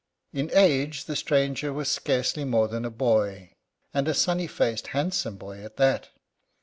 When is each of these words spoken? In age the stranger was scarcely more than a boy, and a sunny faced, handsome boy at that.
In 0.33 0.49
age 0.55 1.05
the 1.05 1.15
stranger 1.15 1.71
was 1.71 1.87
scarcely 1.87 2.43
more 2.43 2.67
than 2.67 2.85
a 2.85 2.89
boy, 2.89 3.51
and 3.93 4.07
a 4.07 4.15
sunny 4.15 4.47
faced, 4.47 4.87
handsome 4.87 5.35
boy 5.37 5.63
at 5.63 5.77
that. 5.77 6.09